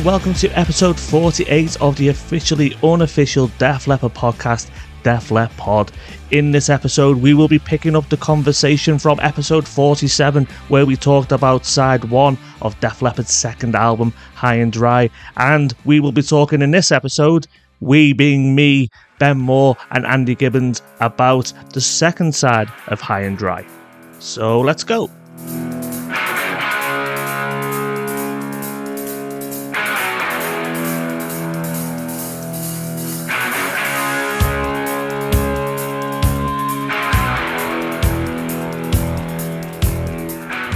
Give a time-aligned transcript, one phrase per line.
[0.00, 4.70] and welcome to episode 48 of the officially unofficial Def Leppard podcast,
[5.02, 5.92] Def Lep Pod.
[6.30, 10.96] In this episode, we will be picking up the conversation from episode 47, where we
[10.96, 15.10] talked about side one of Def Leppard's second album, High and Dry.
[15.36, 17.46] And we will be talking in this episode,
[17.80, 18.88] we being me,
[19.18, 23.66] Ben Moore, and Andy Gibbons, about the second side of High and Dry.
[24.18, 25.10] So let's go.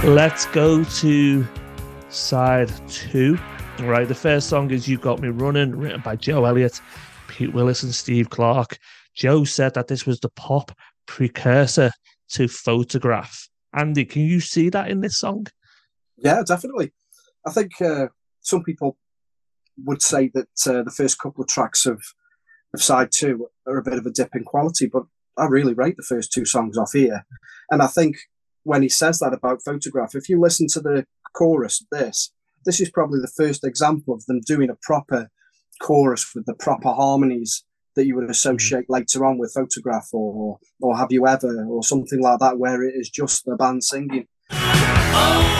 [0.05, 1.47] Let's go to
[2.09, 3.39] side two.
[3.79, 6.79] Right, the first song is You Got Me Running, written by Joe Elliott,
[7.27, 8.77] Pete Willis, and Steve Clark.
[9.15, 10.71] Joe said that this was the pop
[11.07, 11.91] precursor
[12.33, 13.49] to Photograph.
[13.73, 15.47] Andy, can you see that in this song?
[16.17, 16.93] Yeah, definitely.
[17.47, 18.09] I think uh,
[18.41, 18.97] some people
[19.85, 22.03] would say that uh, the first couple of tracks of,
[22.75, 25.97] of side two are a bit of a dip in quality, but I really rate
[25.97, 27.25] the first two songs off here.
[27.71, 28.17] And I think
[28.65, 30.15] when he says that about photograph.
[30.15, 32.31] If you listen to the chorus of this,
[32.65, 35.29] this is probably the first example of them doing a proper
[35.81, 37.63] chorus with the proper harmonies
[37.95, 42.21] that you would associate later on with photograph or or have you ever or something
[42.21, 44.27] like that where it is just the band singing.
[44.51, 45.55] Oh,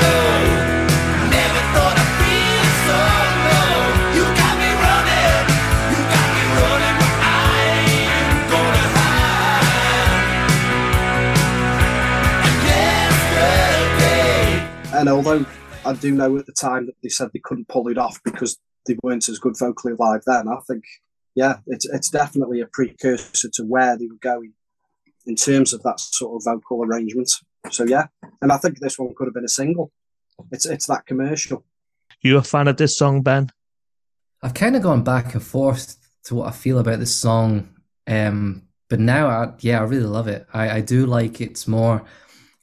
[0.00, 0.25] no, no.
[15.06, 15.46] And although
[15.84, 18.58] I do know at the time that they said they couldn't pull it off because
[18.88, 20.82] they weren't as good vocally live then, I think,
[21.36, 24.54] yeah, it's, it's definitely a precursor to where they were going
[25.24, 27.30] in terms of that sort of vocal arrangement.
[27.70, 28.06] So, yeah,
[28.42, 29.92] and I think this one could have been a single.
[30.50, 31.64] It's, it's that commercial.
[32.20, 33.52] You a fan of this song, Ben?
[34.42, 37.68] I've kind of gone back and forth to what I feel about this song.
[38.08, 40.48] Um, but now, I, yeah, I really love it.
[40.52, 42.04] I, I do like its more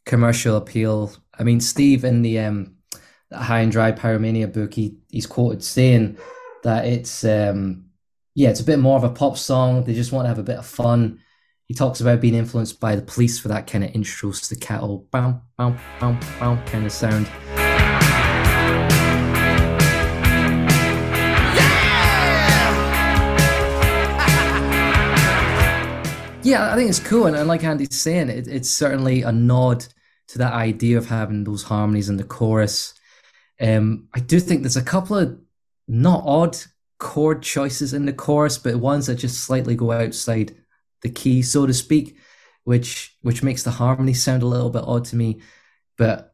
[0.05, 2.75] commercial appeal I mean, Steve in the um,
[3.33, 6.17] High and Dry Pyromania book, he, he's quoted saying
[6.63, 7.85] that it's um,
[8.35, 9.83] yeah, it's a bit more of a pop song.
[9.83, 11.19] They just want to have a bit of fun.
[11.67, 15.41] He talks about being influenced by the police for that kind of intro staccato, bam,
[15.57, 17.27] bam, bam, bam kind of sound.
[26.43, 29.85] yeah, I think it's cool, and, and like Andy's saying, it, it's certainly a nod
[30.29, 32.93] to that idea of having those harmonies in the chorus.
[33.61, 35.39] Um, I do think there's a couple of
[35.87, 36.57] not odd
[36.97, 40.55] chord choices in the chorus, but ones that just slightly go outside
[41.01, 42.17] the key, so to speak,
[42.63, 45.41] which which makes the harmony sound a little bit odd to me.
[45.97, 46.33] But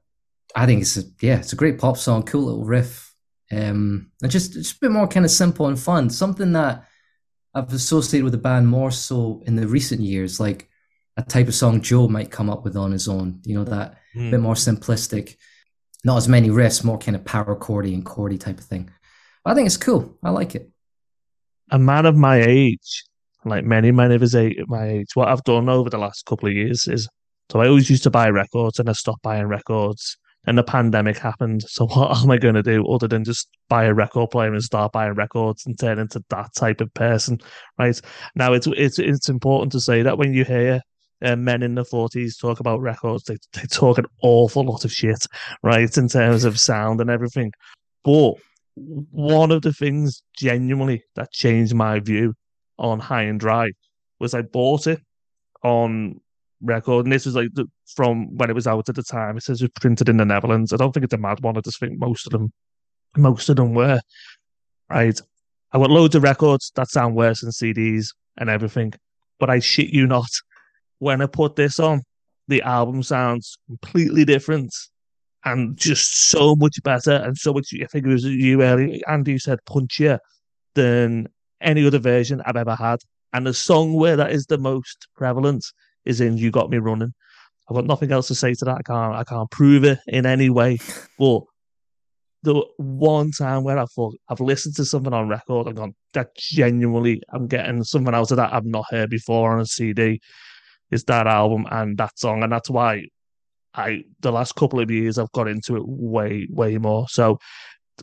[0.55, 3.13] I think it's a, yeah, it's a great pop song, cool little riff,
[3.51, 6.09] um, and just just a bit more kind of simple and fun.
[6.09, 6.85] Something that
[7.53, 10.68] I've associated with the band more so in the recent years, like
[11.19, 13.41] a type of song Joe might come up with on his own.
[13.43, 14.31] You know, that mm.
[14.31, 15.35] bit more simplistic,
[16.03, 18.89] not as many riffs, more kind of power chordy and chordy type of thing.
[19.43, 20.17] But I think it's cool.
[20.23, 20.69] I like it.
[21.71, 23.03] A man of my age,
[23.45, 26.47] like many men of his age, my age, what I've done over the last couple
[26.47, 27.07] of years is
[27.51, 30.17] so I always used to buy records and I stopped buying records.
[30.45, 31.63] And the pandemic happened.
[31.63, 34.63] So what am I going to do other than just buy a record player and
[34.63, 37.39] start buying records and turn into that type of person,
[37.77, 37.99] right?
[38.35, 40.81] Now it's it's it's important to say that when you hear
[41.23, 44.91] uh, men in the 40s talk about records, they, they talk an awful lot of
[44.91, 45.25] shit,
[45.63, 47.51] right, in terms of sound and everything.
[48.03, 48.35] But
[48.75, 52.33] one of the things genuinely that changed my view
[52.77, 53.71] on High and Dry
[54.19, 55.01] was I bought it
[55.63, 56.21] on
[56.61, 59.37] record, and this was like the, from when it was out at the time.
[59.37, 60.73] It says it was printed in the Netherlands.
[60.73, 61.57] I don't think it's a mad one.
[61.57, 62.51] I just think most of them,
[63.17, 63.99] most of them were.
[64.89, 65.19] Right,
[65.71, 68.07] I got loads of records that sound worse than CDs
[68.37, 68.93] and everything,
[69.39, 70.29] but I shit you not,
[70.99, 72.03] when I put this on,
[72.47, 74.73] the album sounds completely different
[75.45, 77.73] and just so much better and so much.
[77.73, 80.19] I think it was you earlier, Andy, said punchier
[80.75, 81.27] than
[81.61, 82.99] any other version I've ever had.
[83.33, 85.65] And the song where that is the most prevalent
[86.05, 87.13] is in "You Got Me Running."
[87.69, 88.77] I've got nothing else to say to that.
[88.77, 89.15] I can't.
[89.15, 90.79] I can't prove it in any way.
[91.19, 91.43] But
[92.41, 96.35] the one time where I thought I've listened to something on record, I've gone that
[96.35, 100.19] genuinely I'm getting something out of that I've not heard before on a CD
[100.91, 103.05] is that album and that song, and that's why
[103.73, 107.07] I the last couple of years I've got into it way way more.
[107.09, 107.39] So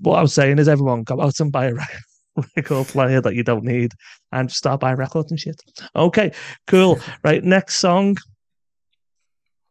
[0.01, 1.75] what I'm saying is, everyone go out and buy a
[2.57, 3.93] record player that you don't need
[4.33, 5.61] and start buying records and shit.
[5.95, 6.33] Okay,
[6.67, 6.99] cool.
[7.25, 8.17] right, next song,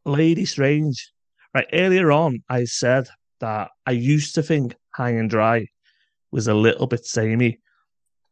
[0.06, 1.12] Lady Strange.
[1.54, 3.08] Right, earlier on I said
[3.40, 5.68] that I used to think High and Dry
[6.32, 7.60] was a little bit samey.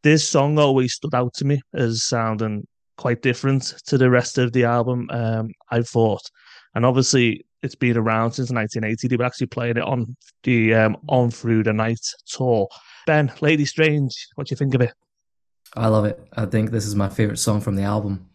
[0.01, 2.67] This song always stood out to me as sounding
[2.97, 5.09] quite different to the rest of the album.
[5.11, 6.21] Um, I thought,
[6.75, 9.07] and obviously it's been around since 1980.
[9.07, 12.67] They were actually playing it on the um, On Through the Night tour.
[13.07, 14.93] Ben, Lady Strange, what do you think of it?
[15.75, 16.19] I love it.
[16.33, 18.29] I think this is my favorite song from the album.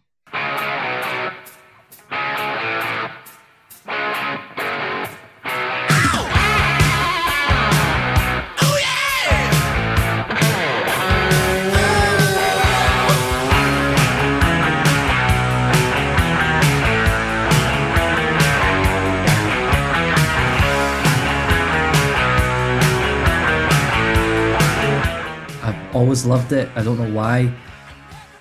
[25.93, 26.69] Always loved it.
[26.75, 27.53] I don't know why.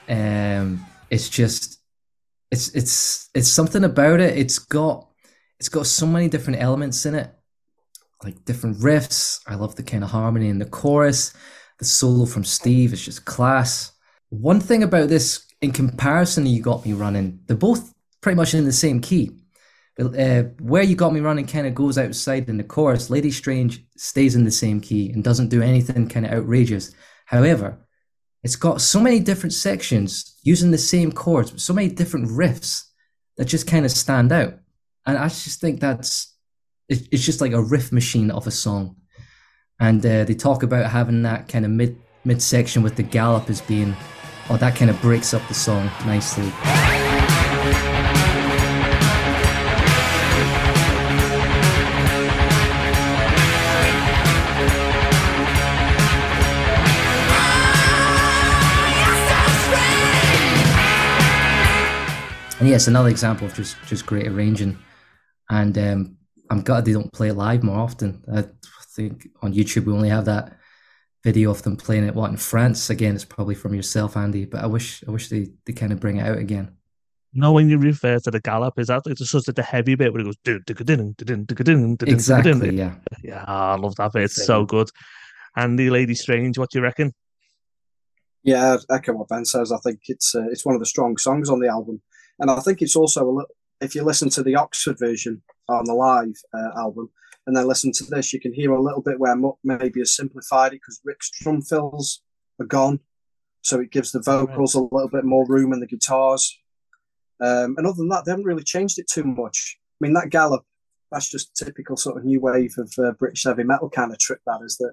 [0.09, 1.81] Um, it's just,
[2.51, 4.37] it's it's it's something about it.
[4.37, 5.09] It's got
[5.59, 7.31] it's got so many different elements in it,
[8.23, 9.41] like different riffs.
[9.47, 11.33] I love the kind of harmony in the chorus.
[11.79, 13.93] The solo from Steve is just class.
[14.31, 18.65] One thing about this, in comparison You Got Me Running, they're both pretty much in
[18.65, 19.33] the same key.
[20.01, 23.85] Uh, where You Got Me Running kind of goes outside in the chorus, Lady Strange
[23.97, 26.95] stays in the same key and doesn't do anything kind of outrageous.
[27.29, 27.77] However,
[28.43, 32.85] it's got so many different sections using the same chords, but so many different riffs
[33.37, 34.55] that just kind of stand out.
[35.05, 36.35] And I just think that's
[36.89, 38.97] it's just like a riff machine of a song.
[39.79, 43.51] And uh, they talk about having that kind of mid mid section with the gallop
[43.51, 43.95] as being,
[44.49, 46.51] oh, that kind of breaks up the song nicely.
[62.69, 64.79] And yes, another example of just just great arranging.
[65.49, 66.19] And um,
[66.51, 68.23] I'm glad they don't play it live more often.
[68.31, 68.45] I
[68.95, 70.59] think on YouTube we only have that
[71.25, 72.15] video of them playing it.
[72.15, 73.15] What in France again?
[73.15, 74.45] It's probably from yourself, Andy.
[74.45, 76.77] But I wish I wish they they kind of bring it out again.
[77.33, 79.95] No, when you refer to the gallop, is that like just sort of the heavy
[79.95, 80.37] bit where it goes
[82.13, 82.77] exactly?
[82.77, 84.25] Yeah, yeah, I love that bit.
[84.25, 84.91] It's so good.
[85.57, 87.15] And the Lady Strange, what do you reckon?
[88.43, 89.73] Yeah, I echo what Ben says.
[89.73, 92.03] I think it's uh, it's one of the strong songs on the album.
[92.39, 95.85] And I think it's also a little, if you listen to the Oxford version on
[95.85, 97.11] the live uh, album,
[97.47, 100.73] and then listen to this, you can hear a little bit where maybe has simplified
[100.73, 102.23] it because Rick's drum fills
[102.61, 103.01] are gone,
[103.63, 106.59] so it gives the vocals a little bit more room and the guitars.
[107.41, 109.79] Um, and other than that, they haven't really changed it too much.
[109.81, 110.65] I mean, that gallop,
[111.11, 114.41] that's just typical sort of new wave of uh, British heavy metal kind of trick.
[114.47, 114.93] That is that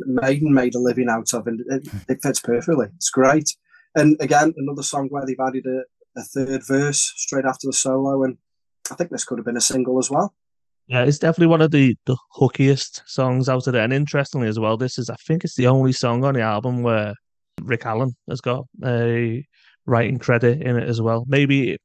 [0.00, 2.88] Maiden made a living out of, and it, it fits perfectly.
[2.96, 3.48] It's great.
[3.94, 5.82] And again, another song where they've added a,
[6.16, 8.38] a third verse straight after the solo, and
[8.90, 10.34] I think this could have been a single as well.
[10.86, 13.84] Yeah, it's definitely one of the the hookiest songs out of there.
[13.84, 16.82] And interestingly, as well, this is I think it's the only song on the album
[16.82, 17.14] where
[17.62, 19.44] Rick Allen has got a
[19.86, 21.24] writing credit in it as well.
[21.26, 21.76] Maybe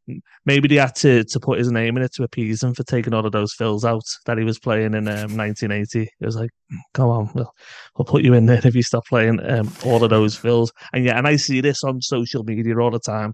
[0.45, 3.13] maybe they had to, to put his name in it to appease him for taking
[3.13, 6.01] all of those fills out that he was playing in um, 1980.
[6.01, 6.51] It was like,
[6.93, 7.53] come on, we'll,
[7.97, 10.71] we'll put you in there if you stop playing um, all of those fills.
[10.93, 13.33] And yeah, and I see this on social media all the time.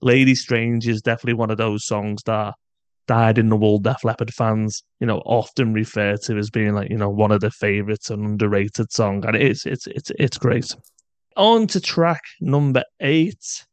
[0.00, 2.54] Lady Strange is definitely one of those songs that
[3.06, 6.90] died in the wool Def Leppard fans, you know, often refer to as being like,
[6.90, 9.24] you know, one of their favorites and underrated song.
[9.26, 10.74] And it is, it's, it's, it's great.
[11.36, 13.64] On to track number eight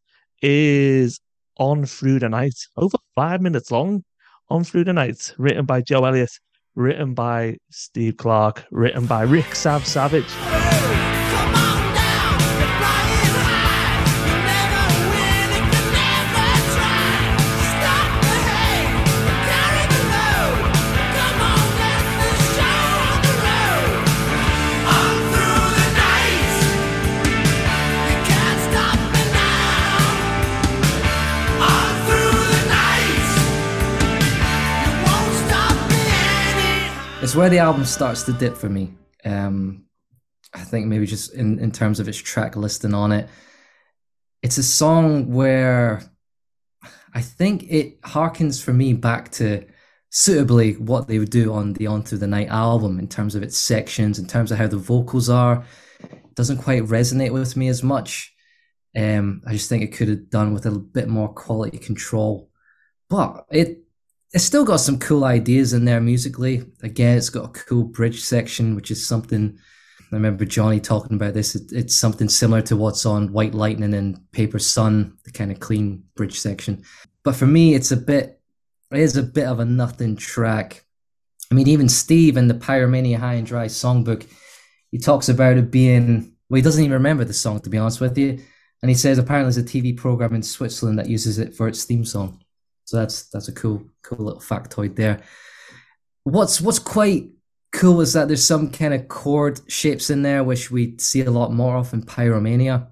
[0.41, 1.20] is
[1.58, 2.55] On Through the Night.
[2.77, 4.03] Over five minutes long.
[4.50, 6.32] On Through the Night, written by Joe Elliott,
[6.75, 10.64] written by Steve Clark, written by Rick Sav Savage.
[37.36, 38.94] Where the album starts to dip for me.
[39.24, 39.86] Um,
[40.54, 43.30] I think maybe just in, in terms of its track listing on it,
[44.42, 46.04] it's a song where
[47.13, 49.65] I think it harkens for me back to
[50.12, 53.44] suitably what they would do on the On Through the Night album in terms of
[53.44, 55.65] its sections, in terms of how the vocals are.
[56.01, 58.34] It doesn't quite resonate with me as much.
[58.96, 62.50] Um, I just think it could have done with a bit more quality control.
[63.10, 63.85] But it
[64.36, 66.65] it's still got some cool ideas in there musically.
[66.84, 69.58] Again, it's got a cool bridge section, which is something
[70.01, 71.56] I remember Johnny talking about this.
[71.56, 75.62] It, it's something similar to what's on White Lightning and Paper Sun, the kind of
[75.62, 76.84] clean bridge section.
[77.24, 78.42] But for me, it's a bit,
[78.92, 80.84] it is a bit of a nothing track.
[81.50, 84.30] I mean, even Steve in the Pyromania High and Dry songbook,
[84.92, 88.01] he talks about it being well, he doesn't even remember the song to be honest
[88.01, 88.39] with you,
[88.82, 91.86] and he says apparently there's a TV program in Switzerland that uses it for its
[91.86, 92.45] theme song.
[92.86, 95.22] So that's that's a cool cool little factoid there.
[96.24, 97.32] What's what's quite
[97.72, 101.32] cool is that there's some kind of chord shapes in there which we see a
[101.32, 102.88] lot more of in Pyromania.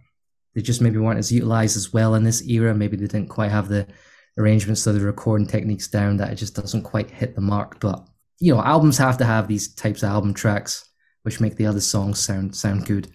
[0.55, 2.75] They just maybe weren't as utilized as well in this era.
[2.75, 3.87] Maybe they didn't quite have the
[4.37, 7.79] arrangements or the recording techniques down that it just doesn't quite hit the mark.
[7.79, 8.07] But
[8.39, 10.89] you know, albums have to have these types of album tracks
[11.23, 13.11] which make the other songs sound sound good.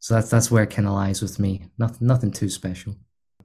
[0.00, 1.66] So that's that's where it kind of lies with me.
[1.78, 2.96] Nothing nothing too special.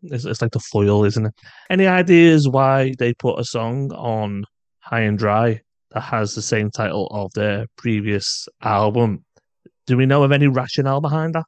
[0.04, 1.34] It's, it's like the foil, isn't it?
[1.70, 4.46] Any ideas why they put a song on
[4.80, 5.62] High and Dry
[5.92, 9.26] that has the same title of their previous album?
[9.86, 11.46] Do we know of any rationale behind that?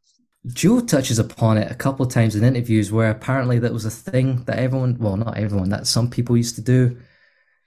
[0.47, 3.91] Joe touches upon it a couple of times in interviews where apparently that was a
[3.91, 6.97] thing that everyone, well, not everyone, that some people used to do.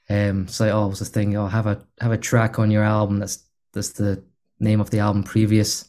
[0.08, 1.36] Um, like, oh, it was a thing.
[1.36, 4.24] Oh, have a have a track on your album that's that's the
[4.58, 5.88] name of the album previous.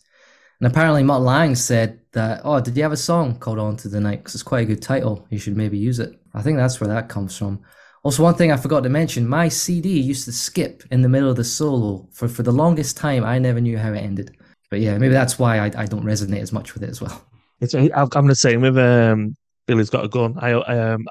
[0.63, 3.89] And apparently, Mutt Lange said that, oh, did you have a song called On to
[3.89, 4.19] the Night?
[4.19, 5.27] Because it's quite a good title.
[5.29, 6.17] You should maybe use it.
[6.33, 7.61] I think that's where that comes from.
[8.03, 11.29] Also, one thing I forgot to mention my CD used to skip in the middle
[11.29, 12.07] of the solo.
[12.13, 14.37] For, for the longest time, I never knew how it ended.
[14.69, 17.21] But yeah, maybe that's why I, I don't resonate as much with it as well.
[17.59, 19.35] It's, I'm the same with um,
[19.67, 20.37] Billy's Got a Gun.
[20.39, 21.05] I um,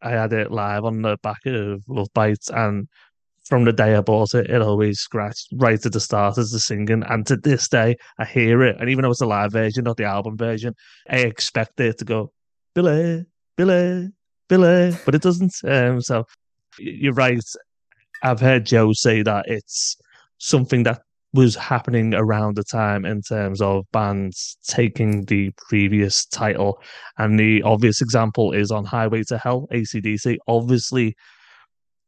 [0.00, 2.88] I had it live on the back of Love Bites, and
[3.48, 6.58] from the day I bought it, it always scratched right at the start as the
[6.58, 7.04] singing.
[7.08, 8.76] And to this day, I hear it.
[8.80, 10.74] And even though it's a live version, not the album version,
[11.08, 12.32] I expect it to go,
[12.74, 13.24] Billy,
[13.56, 14.10] Billy,
[14.48, 15.54] Billy, but it doesn't.
[15.64, 16.26] Um, so
[16.78, 17.40] you're right.
[18.22, 19.96] I've heard Joe say that it's
[20.38, 26.80] something that was happening around the time in terms of bands taking the previous title.
[27.18, 30.38] And the obvious example is on Highway to Hell, ACDC.
[30.48, 31.14] Obviously,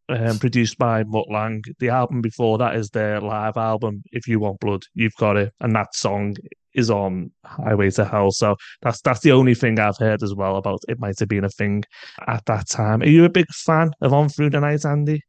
[0.08, 1.62] um, produced by Mutt Lange.
[1.78, 4.02] The album before that is their live album.
[4.12, 6.36] If you want blood, you've got it, and that song
[6.74, 8.30] is on Highway to Hell.
[8.30, 10.98] So that's that's the only thing I've heard as well about it.
[10.98, 11.84] Might have been a thing
[12.26, 13.02] at that time.
[13.02, 15.22] Are you a big fan of On Through the Night, Andy?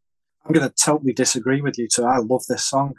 [0.45, 2.05] I'm going to totally disagree with you too.
[2.05, 2.95] I love this song.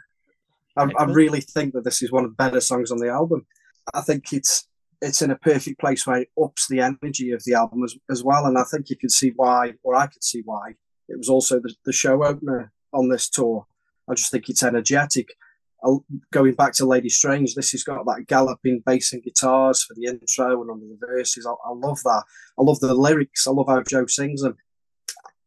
[0.77, 3.45] I, I really think that this is one of the better songs on the album.
[3.93, 4.67] I think it's
[5.01, 8.23] it's in a perfect place where it ups the energy of the album as, as
[8.23, 8.45] well.
[8.45, 10.75] And I think you can see why, or I could see why,
[11.11, 13.65] it was also the, the show opener on this tour.
[14.09, 15.35] I just think it's energetic.
[15.83, 19.93] I'll, going back to Lady Strange, this has got that galloping bass and guitars for
[19.95, 21.45] the intro and under the verses.
[21.45, 22.23] I, I love that.
[22.59, 23.47] I love the lyrics.
[23.47, 24.57] I love how Joe sings them.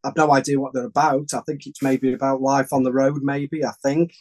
[0.03, 1.33] I've no idea what they're about.
[1.33, 3.65] I think it's maybe about life on the road, maybe.
[3.65, 4.13] I think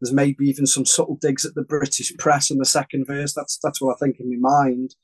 [0.00, 3.32] there's maybe even some subtle digs at the British press in the second verse.
[3.32, 4.96] That's that's what I think in my mind.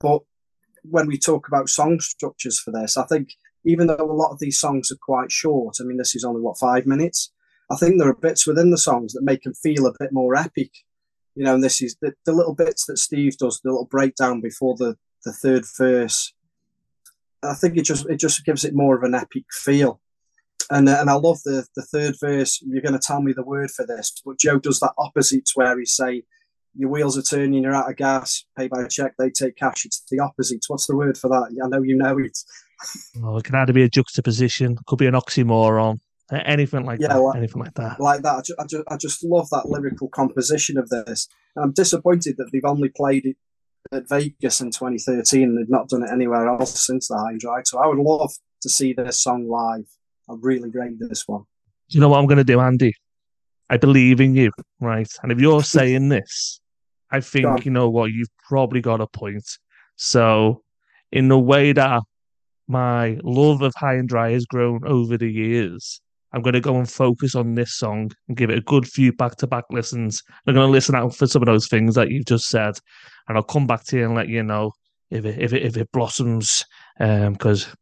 [0.00, 0.22] But
[0.82, 3.30] when we talk about song structures for this, I think
[3.64, 6.40] even though a lot of these songs are quite short, I mean, this is only
[6.40, 7.32] what five minutes.
[7.70, 10.36] I think there are bits within the songs that make them feel a bit more
[10.36, 10.70] epic,
[11.34, 11.54] you know.
[11.54, 14.96] And this is the, the little bits that Steve does, the little breakdown before the
[15.24, 16.32] the third verse.
[17.42, 20.00] I think it just it just gives it more of an epic feel.
[20.70, 22.62] And, and I love the, the third verse.
[22.62, 25.52] You're going to tell me the word for this, but Joe does that opposite to
[25.54, 26.22] where he's saying,
[26.74, 29.86] your wheels are turning, you're out of gas, pay by check, they take cash.
[29.86, 30.64] It's the opposite.
[30.68, 31.58] What's the word for that?
[31.64, 32.38] I know you know it.
[33.22, 35.98] Oh, it can either be a juxtaposition, could be an oxymoron,
[36.30, 37.20] anything like yeah, that.
[37.20, 38.00] Like, anything like that.
[38.00, 38.34] Like that.
[38.34, 41.28] I just, I, just, I just love that lyrical composition of this.
[41.56, 43.36] And I'm disappointed that they've only played it
[43.92, 47.66] at Vegas in 2013 and they've not done it anywhere else since the High drive.
[47.66, 48.32] So I would love
[48.62, 49.86] to see this song live.
[50.28, 51.44] I really rate this one.
[51.88, 52.92] Do you know what I'm going to do, Andy?
[53.70, 55.08] I believe in you, right?
[55.22, 56.60] And if you're saying this,
[57.10, 59.48] I think, you know what, you've probably got a point.
[59.96, 60.62] So,
[61.10, 62.02] in the way that
[62.68, 66.00] my love of High and Dry has grown over the years.
[66.32, 69.12] I'm going to go and focus on this song and give it a good few
[69.12, 70.22] back to back listens.
[70.46, 72.78] I'm going to listen out for some of those things that you've just said,
[73.26, 74.72] and I'll come back to you and let you know
[75.10, 76.64] if it if it, if it blossoms.
[76.98, 77.72] Because um,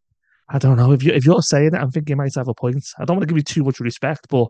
[0.48, 2.54] I don't know if you if you're saying it, I'm thinking you might have a
[2.54, 2.86] point.
[2.98, 4.48] I don't want to give you too much respect, but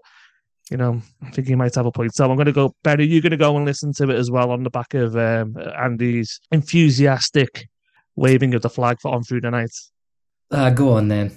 [0.70, 2.14] you know, I think you might have a point.
[2.14, 3.06] So I'm going to go, Barry.
[3.06, 5.56] You're going to go and listen to it as well on the back of um,
[5.78, 7.68] Andy's enthusiastic
[8.16, 9.70] waving of the flag for on through the night.
[10.50, 11.36] Uh, go on then.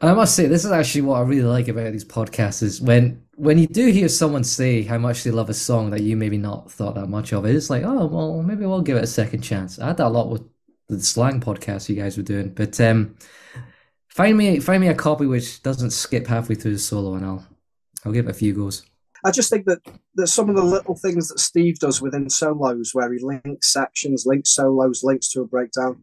[0.00, 2.80] And I must say, this is actually what I really like about these podcasts is
[2.80, 6.16] when when you do hear someone say how much they love a song that you
[6.16, 9.06] maybe not thought that much of, it's like, oh well, maybe we'll give it a
[9.06, 9.78] second chance.
[9.78, 10.42] I had that a lot with
[10.88, 13.16] the slang podcast you guys were doing, but um,
[14.08, 17.46] find me find me a copy which doesn't skip halfway through the solo, and I'll
[18.04, 18.84] I'll give it a few goes.
[19.24, 19.78] I just think that
[20.14, 24.24] there's some of the little things that Steve does within solos where he links sections,
[24.26, 26.00] links solos, links to a breakdown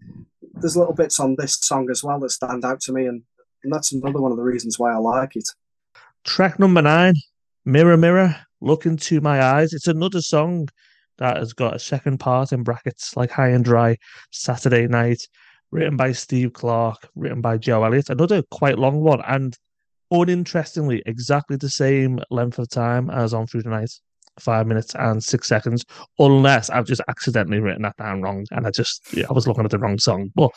[0.61, 3.23] there's little bits on this song as well that stand out to me, and,
[3.63, 5.47] and that's another one of the reasons why I like it.
[6.23, 7.15] Track number nine,
[7.65, 9.73] Mirror Mirror, Look Into My Eyes.
[9.73, 10.67] It's another song
[11.17, 13.97] that has got a second part in brackets like High and Dry,
[14.31, 15.27] Saturday Night,
[15.71, 18.09] written by Steve Clark, written by Joe Elliott.
[18.09, 19.57] Another quite long one, and
[20.11, 23.91] uninterestingly, exactly the same length of time as On Through the Night.
[24.39, 25.83] Five minutes and six seconds,
[26.17, 29.65] unless I've just accidentally written that down wrong and I just yeah, I was looking
[29.65, 30.31] at the wrong song.
[30.33, 30.51] But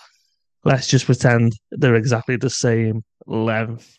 [0.64, 3.98] let's just pretend they're exactly the same length.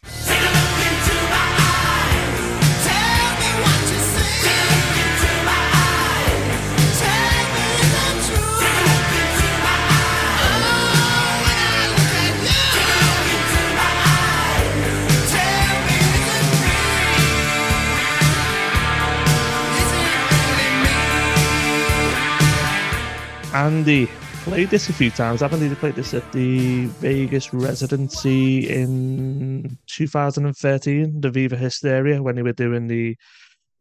[23.53, 24.07] Andy
[24.43, 25.43] played this a few times.
[25.43, 32.36] I believe he played this at the Vegas residency in 2013, the Viva Hysteria, when
[32.36, 33.15] they were doing the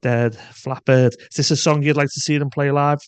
[0.02, 1.12] Ded Flatbird.
[1.30, 2.98] Is this a song you'd like to see them play live?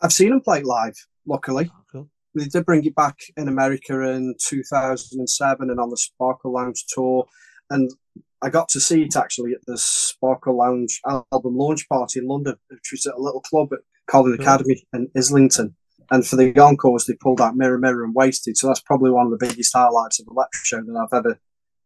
[0.00, 0.94] I've seen them play live,
[1.26, 1.70] luckily.
[1.72, 2.10] Oh, cool.
[2.34, 7.26] They did bring it back in America in 2007 and on the Sparkle Lounge tour.
[7.70, 7.90] And
[8.42, 12.56] I got to see it actually at the Sparkle Lounge album launch party in London,
[12.68, 15.74] which was at a little club at Carling Academy in Islington.
[16.12, 18.58] And for the encores, they pulled out Mirror Mirror and Wasted.
[18.58, 21.40] So that's probably one of the biggest highlights of a Leppard show that I've ever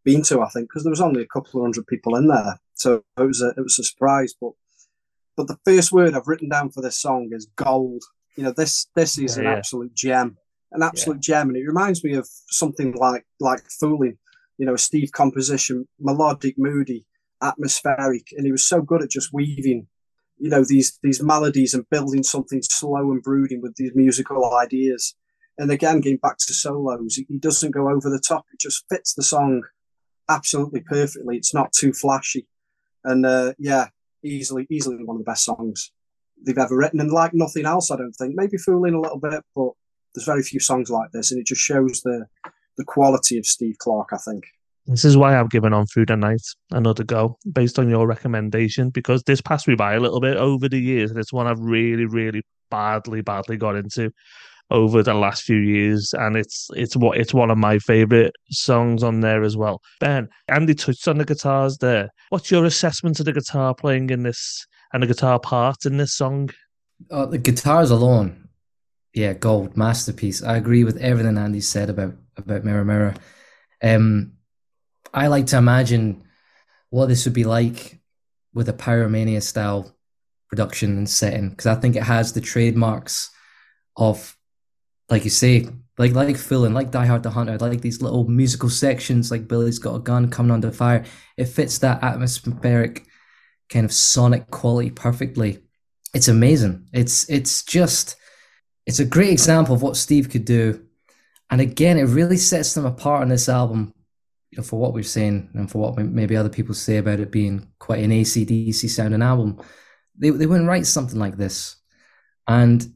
[0.05, 0.43] been to.
[0.43, 3.23] I think because there was only a couple of hundred people in there, so it
[3.23, 4.35] was a, it was a surprise.
[4.41, 4.51] But
[5.37, 8.03] but the first word I've written down for this song is gold.
[8.35, 9.57] You know this this is Yeah, an yeah.
[9.59, 10.37] absolute gem,
[10.73, 14.19] an absolute gem, and it reminds me of something like like Fooling.
[14.59, 17.07] You know, Steve composition, melodic, moody,
[17.43, 19.87] atmospheric, and he was so good at just weaving
[20.39, 25.15] you know these these melodies and building something slow and brooding with these musical ideas.
[25.59, 28.45] And again getting back to solos he doesn't go over the top.
[28.53, 29.63] It just fits the song
[30.29, 31.37] absolutely perfectly.
[31.37, 32.47] It's not too flashy.
[33.05, 33.89] And uh, yeah
[34.23, 35.93] easily easily one of the best songs
[36.45, 37.01] they've ever written.
[37.01, 38.35] And like nothing else i don't think.
[38.37, 39.73] Maybe fooling a little bit but
[40.17, 42.27] there's very few songs like this and it just shows the
[42.77, 44.45] the quality of steve clark i think
[44.87, 48.91] This is why I've given On Through the Night another go based on your recommendation
[48.91, 51.59] because this passed me by a little bit over the years and it's one I've
[51.59, 54.13] really, really badly, badly got into
[54.71, 59.03] over the last few years and it's it's what it's one of my favorite songs
[59.03, 59.81] on there as well.
[60.01, 62.11] Ben, Andy touched on the guitars there.
[62.31, 66.15] What's your assessment of the guitar playing in this and the guitar part in this
[66.15, 66.51] song?
[67.11, 68.49] Uh, the guitars alone,
[69.15, 70.43] yeah, gold masterpiece.
[70.43, 73.15] I agree with everything Andy said about about Mirror Mirror.
[73.83, 74.36] Um,
[75.17, 76.25] I like to imagine
[76.91, 77.99] what this would be like
[78.53, 79.97] with a Pyromania style
[80.51, 83.31] production and setting because I think it has the trademarks
[83.97, 84.37] of,
[85.09, 88.29] like you say, like like Phil and like Die Hard the Hunter, like these little
[88.29, 91.05] musical sections, like Billy's got a gun coming under fire.
[91.39, 93.07] It fits that atmospheric
[93.71, 95.63] kind of sonic quality perfectly.
[96.13, 96.89] It's amazing.
[96.93, 98.17] It's it's just
[98.85, 100.85] it's a great example of what Steve could do.
[101.49, 103.95] And again, it really sets them apart on this album
[104.51, 107.31] you know, for what we've seen and for what maybe other people say about it
[107.31, 109.61] being quite an ACDC sounding album.
[110.19, 111.77] They, they wouldn't write something like this.
[112.47, 112.87] And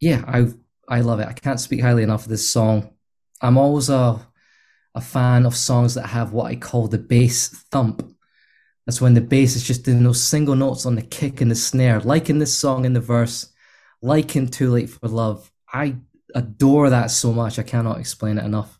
[0.00, 0.48] yeah, I
[0.88, 1.28] I love it.
[1.28, 2.94] I can't speak highly enough of this song.
[3.40, 4.26] I'm always a
[4.94, 8.02] a fan of songs that have what I call the bass thump.
[8.86, 11.54] That's when the bass is just doing those single notes on the kick and the
[11.54, 13.52] snare, like in this song in the verse,
[14.00, 15.52] like in Too Late for Love.
[15.70, 15.96] I
[16.34, 17.58] adore that so much.
[17.58, 18.77] I cannot explain it enough.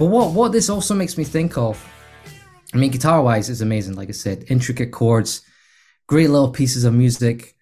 [0.00, 1.78] But what what this also makes me think of,
[2.72, 3.96] I mean, guitar wise, it's amazing.
[3.96, 5.42] Like I said, intricate chords,
[6.06, 7.54] great little pieces of music.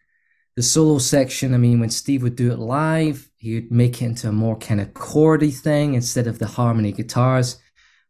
[0.55, 4.05] The solo section, I mean, when Steve would do it live, he would make it
[4.05, 7.61] into a more kind of chordy thing instead of the harmony guitars,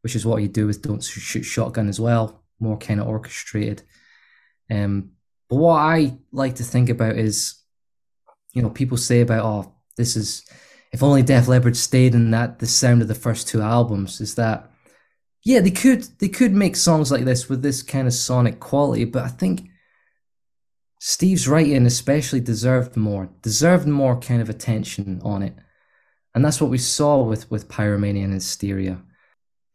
[0.03, 3.83] which is what you do with Don't Shoot Shotgun as well, more kind of orchestrated.
[4.71, 5.13] Um,
[5.49, 7.63] but what I like to think about is,
[8.53, 10.45] you know, people say about, oh, this is
[10.93, 14.35] if only Def Leppard stayed in that the sound of the first two albums is
[14.37, 14.71] that
[15.45, 19.05] yeah they could they could make songs like this with this kind of sonic quality
[19.05, 19.69] but I think
[21.01, 25.55] Steve's writing especially deserved more deserved more kind of attention on it.
[26.35, 29.01] And that's what we saw with with Pyromania and Hysteria.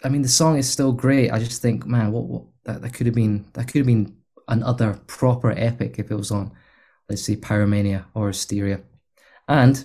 [0.04, 1.32] I mean the song is still great.
[1.32, 4.17] I just think man what, what that, that could have been that could have been
[4.47, 6.52] another proper epic if it was on
[7.10, 8.82] let's say Pyromania or Hysteria.
[9.47, 9.84] And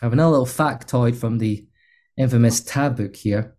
[0.00, 1.66] I have another little factoid from the
[2.16, 3.56] infamous tab book here.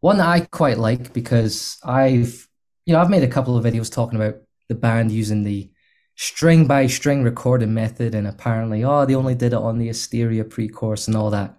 [0.00, 2.48] One that I quite like because I've,
[2.86, 4.36] you know, I've made a couple of videos talking about
[4.68, 5.70] the band using the
[6.16, 10.44] string by string recording method, and apparently, oh, they only did it on the Hysteria
[10.44, 11.58] pre course and all that.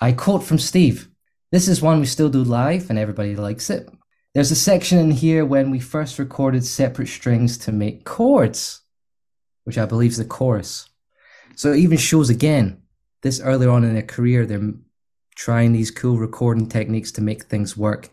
[0.00, 1.08] I quote from Steve
[1.50, 3.88] This is one we still do live, and everybody likes it.
[4.34, 8.80] There's a section in here when we first recorded separate strings to make chords,
[9.64, 10.88] which I believe is the chorus.
[11.54, 12.81] So it even shows again,
[13.22, 14.72] this earlier on in their career, they're
[15.34, 18.10] trying these cool recording techniques to make things work.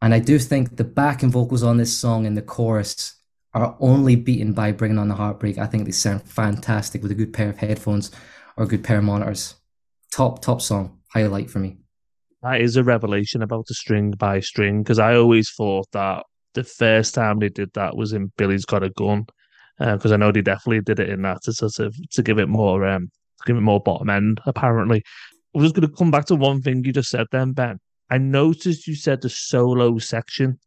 [0.00, 3.14] And I do think the backing vocals on this song and the chorus
[3.54, 5.58] are only beaten by Bringing on the Heartbreak.
[5.58, 8.10] I think they sound fantastic with a good pair of headphones
[8.56, 9.54] or a good pair of monitors.
[10.10, 10.98] Top, top song.
[11.12, 11.78] Highlight for me.
[12.42, 16.64] That is a revelation about the string by string because I always thought that the
[16.64, 19.26] first time they did that was in Billy's Got a Gun
[19.78, 22.38] because uh, I know they definitely did it in that to sort of to give
[22.38, 23.10] it more um
[23.44, 25.02] give it more bottom end apparently.
[25.54, 27.78] I was going to come back to one thing you just said then, Ben.
[28.10, 30.58] I noticed you said the solo section,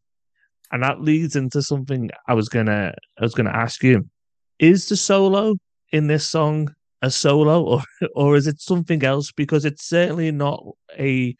[0.71, 4.09] and that leads into something I was gonna I was gonna ask you:
[4.57, 5.55] Is the solo
[5.91, 7.83] in this song a solo, or
[8.15, 9.31] or is it something else?
[9.31, 10.63] Because it's certainly not
[10.97, 11.35] a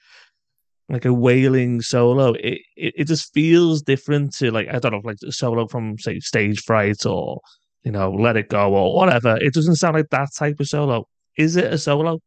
[0.90, 2.34] like a wailing solo.
[2.34, 5.98] It, it it just feels different to like I don't know, like a solo from
[5.98, 7.42] say Stage Fright or
[7.84, 9.38] you know Let It Go or whatever.
[9.42, 11.08] It doesn't sound like that type of solo.
[11.38, 12.20] Is it a solo?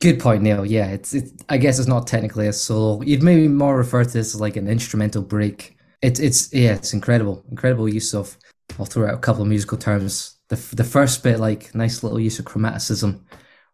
[0.00, 0.66] Good point, Neil.
[0.66, 1.30] Yeah, it's it.
[1.48, 3.02] I guess it's not technically a solo.
[3.02, 5.76] You'd maybe more refer to this as like an instrumental break.
[6.02, 8.36] It's it's yeah, it's incredible, incredible use of.
[8.78, 10.38] I'll throw out a couple of musical terms.
[10.48, 13.20] The the first bit, like nice little use of chromaticism,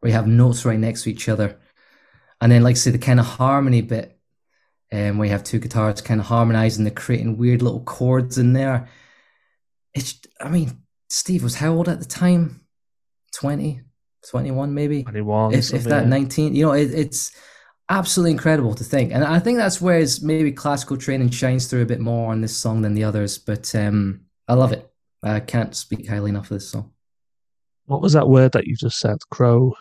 [0.01, 1.59] where you have notes right next to each other,
[2.41, 4.17] and then like say the kind of harmony bit,
[4.93, 8.39] and um, where you have two guitars kind of harmonizing, they're creating weird little chords
[8.39, 8.89] in there.
[9.95, 12.61] It's I mean, Steve was how old at the time?
[13.35, 13.81] Twenty,
[14.31, 15.03] 21 maybe?
[15.03, 17.33] 21 if, if that 19 you know it, it's
[17.89, 19.13] absolutely incredible to think.
[19.13, 22.57] And i think that's where maybe classical training shines through a bit more on this
[22.57, 24.89] song than the others but um i love it.
[25.23, 26.91] I can't speak highly enough of this song.
[27.87, 29.19] What was that word that you just said?
[29.31, 29.75] Crow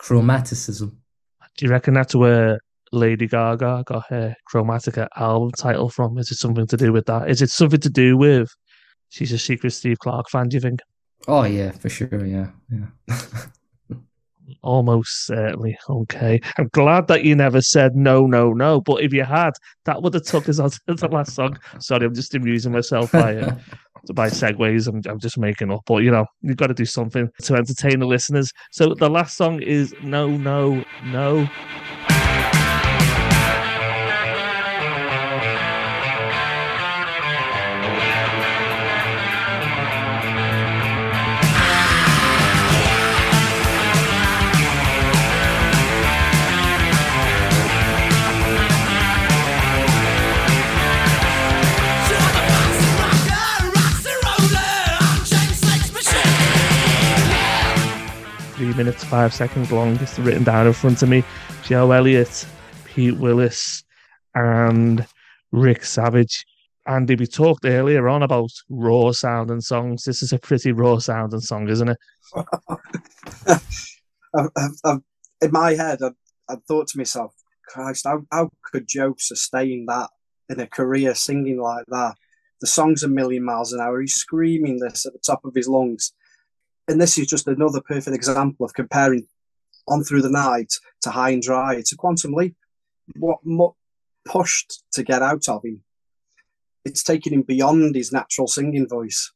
[0.00, 0.94] chromaticism.
[1.56, 2.60] Do you reckon that's where
[2.92, 6.18] lady gaga got her chromatica album title from?
[6.18, 7.28] Is it something to do with that?
[7.28, 8.54] Is it something to do with
[9.08, 10.80] she's a secret steve clark fan do you think?
[11.26, 13.18] Oh yeah for sure yeah yeah
[14.64, 15.76] Almost certainly.
[15.90, 16.40] Okay.
[16.56, 18.80] I'm glad that you never said no, no, no.
[18.80, 19.50] But if you had,
[19.84, 21.58] that would have took us on to the last song.
[21.80, 23.54] Sorry, I'm just amusing myself by uh,
[24.14, 24.88] by segues.
[24.88, 25.82] I'm, I'm just making up.
[25.86, 28.52] But, you know, you've got to do something to entertain the listeners.
[28.72, 31.46] So the last song is No, No, No.
[58.76, 59.96] Minutes, five seconds long.
[59.96, 61.24] It's written down in front of me.
[61.62, 62.46] Joe Elliott,
[62.84, 63.84] Pete Willis,
[64.34, 65.06] and
[65.52, 66.44] Rick Savage.
[66.86, 70.04] Andy, we talked earlier on about raw sound and songs.
[70.04, 71.98] This is a pretty raw sound and song, isn't it?
[74.36, 74.50] I've,
[74.84, 75.00] I've,
[75.40, 76.10] in my head, I,
[76.48, 77.34] I thought to myself,
[77.66, 80.10] Christ, how, how could Joe sustain that
[80.48, 82.16] in a career singing like that?
[82.60, 84.00] The song's a million miles an hour.
[84.00, 86.12] He's screaming this at the top of his lungs
[86.88, 89.26] and this is just another perfect example of comparing
[89.88, 91.82] on through the night to high and dry.
[91.84, 92.56] to quantum leap.
[93.16, 93.40] What,
[94.26, 95.82] pushed to get out of him?
[96.84, 99.32] It's taken him beyond his natural singing voice.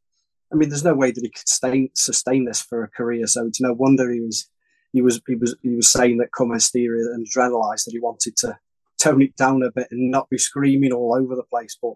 [0.53, 3.27] I mean, there's no way that he could sustain, sustain this for a career.
[3.27, 4.49] So it's no wonder he was
[4.93, 8.37] he was he was he was saying that come hysteria and adrenalized that he wanted
[8.39, 8.59] to
[8.99, 11.77] tone it down a bit and not be screaming all over the place.
[11.81, 11.95] But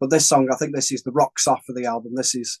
[0.00, 2.14] but this song, I think this is the rocks off of the album.
[2.14, 2.60] This is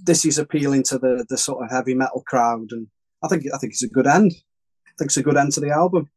[0.00, 2.88] this is appealing to the the sort of heavy metal crowd, and
[3.22, 4.32] I think I think it's a good end.
[4.86, 6.10] I think it's a good end to the album.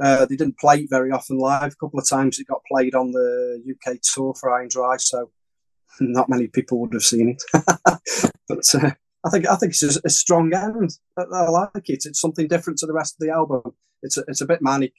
[0.00, 1.72] Uh, they didn't play it very often live.
[1.72, 4.96] A couple of times it got played on the UK tour for High and Dry,
[4.96, 5.30] so
[6.00, 7.42] not many people would have seen it.
[8.48, 8.90] but uh,
[9.24, 10.90] I think I think it's a, a strong end.
[11.16, 12.06] I, I, like it.
[12.06, 13.62] It's something different to the rest of the album.
[14.02, 14.94] It's a, it's a bit manic.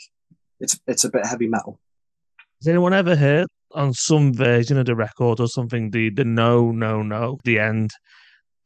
[0.59, 1.79] It's it's a bit heavy metal.
[2.61, 6.71] Has anyone ever heard on some version of the record or something the the no
[6.71, 7.91] no no the end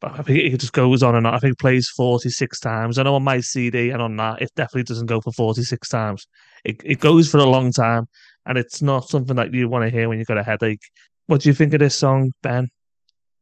[0.00, 1.34] but I think it just goes on and on.
[1.34, 2.98] I think it plays 46 times.
[2.98, 6.26] I know on my CD and on that, it definitely doesn't go for 46 times.
[6.64, 8.08] It, it goes for a long time,
[8.46, 10.80] and it's not something that you want to hear when you've got a headache.
[11.26, 12.68] What do you think of this song, Ben?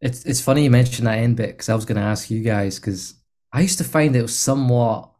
[0.01, 2.41] It's it's funny you mentioned that end bit because I was going to ask you
[2.43, 3.15] guys because
[3.53, 5.11] I used to find it was somewhat,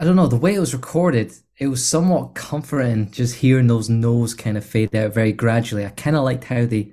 [0.00, 3.88] I don't know, the way it was recorded, it was somewhat comforting just hearing those
[3.88, 5.84] no's kind of fade out very gradually.
[5.84, 6.92] I kind of liked how they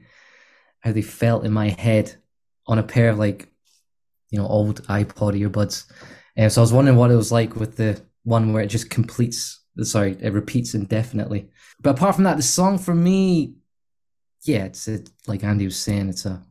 [0.81, 2.15] how they felt in my head
[2.67, 3.49] on a pair of like,
[4.29, 5.85] you know, old iPod earbuds.
[6.35, 8.89] And so I was wondering what it was like with the one where it just
[8.89, 11.49] completes, sorry, it repeats indefinitely.
[11.81, 13.55] But apart from that, the song for me,
[14.43, 16.41] yeah, it's it, like Andy was saying, it's a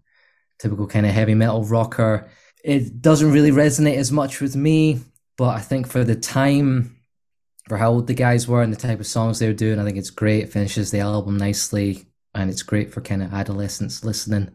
[0.58, 2.28] typical kind of heavy metal rocker.
[2.64, 5.00] It doesn't really resonate as much with me,
[5.38, 6.96] but I think for the time,
[7.68, 9.84] for how old the guys were and the type of songs they were doing, I
[9.84, 10.42] think it's great.
[10.42, 14.50] It finishes the album nicely, and it's great for kind of adolescents listening.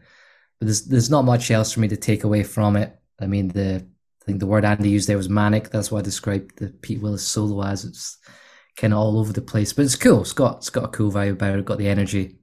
[0.59, 2.93] But there's there's not much else for me to take away from it.
[3.19, 3.87] I mean, the
[4.21, 5.69] I think the word Andy used there was manic.
[5.69, 7.85] That's why I described the Pete Willis solo as.
[7.85, 8.17] It's
[8.75, 10.21] kind of all over the place, but it's cool.
[10.21, 11.65] It's got it's got a cool vibe about it.
[11.65, 12.39] Got the energy.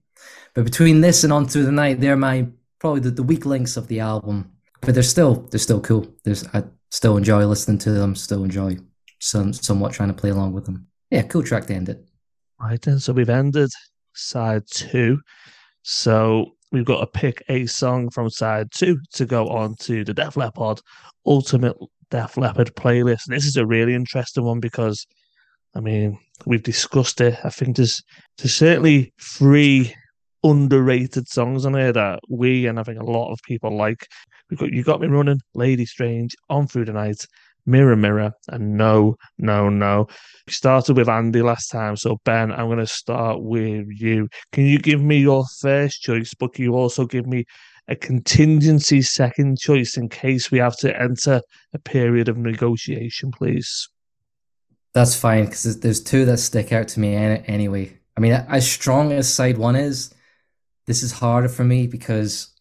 [0.55, 2.49] But between this and On Through the Night, they're my
[2.79, 4.53] probably the, the weak links of the album.
[4.81, 6.07] But they're still they're still cool.
[6.25, 8.15] There's I still enjoy listening to them.
[8.15, 8.77] Still enjoy
[9.21, 10.87] some somewhat trying to play along with them.
[11.11, 12.07] Yeah, cool track to end it.
[12.61, 13.71] Right then, so we've ended
[14.15, 15.21] side two.
[15.83, 20.15] So we've got to pick a song from side two to go on to the
[20.15, 20.81] Def Leppard
[21.27, 21.77] Ultimate
[22.11, 23.27] Def Leppard playlist.
[23.27, 25.07] And this is a really interesting one because,
[25.75, 27.39] I mean, we've discussed it.
[27.45, 28.03] I think there's
[28.39, 29.95] there's certainly three
[30.43, 34.07] underrated songs on here that we and I think a lot of people like.
[34.57, 37.25] Got You Got Me Running, Lady Strange, On Through the Night,
[37.67, 40.07] Mirror Mirror, and No, No, No.
[40.47, 44.29] We started with Andy last time, so Ben, I'm going to start with you.
[44.53, 47.45] Can you give me your first choice, but can you also give me
[47.89, 51.41] a contingency second choice in case we have to enter
[51.75, 53.89] a period of negotiation, please?
[54.93, 57.97] That's fine because there's two that stick out to me anyway.
[58.17, 60.13] I mean, as strong as side one is,
[60.87, 62.53] this is harder for me because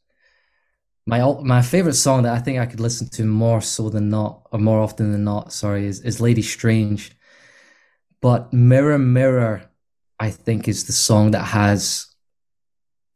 [1.10, 4.48] my my favorite song that I think I could listen to more so than not,
[4.52, 7.12] or more often than not, sorry, is, is Lady Strange.
[8.22, 9.64] But Mirror Mirror,
[10.20, 12.06] I think, is the song that has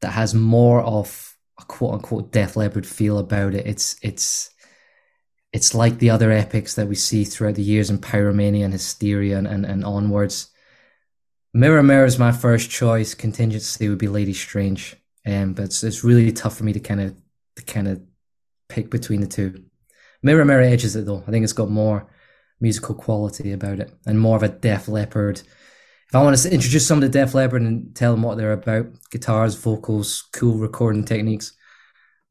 [0.01, 3.67] that has more of a quote unquote Def Leppard feel about it.
[3.67, 4.49] It's it's
[5.51, 9.37] it's like the other epics that we see throughout the years in Pyromania and Hysteria
[9.37, 10.49] and, and, and onwards.
[11.53, 13.13] Mirror Mirror is my first choice.
[13.13, 14.95] Contingency would be Lady Strange.
[15.27, 17.15] Um, but it's, it's really tough for me to kind of
[17.55, 18.01] to kind of
[18.69, 19.65] pick between the two.
[20.21, 21.23] Mirror Mirror edges it though.
[21.27, 22.09] I think it's got more
[22.59, 25.39] musical quality about it and more of a Def Leppard.
[25.39, 28.53] If I want to introduce some of the Def Leppard and tell them what they're
[28.53, 31.53] about, guitars, vocals, cool recording techniques,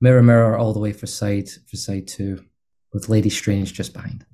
[0.00, 2.44] Mirror Mirror all the way for side for side two,
[2.92, 4.24] with Lady Strange just behind.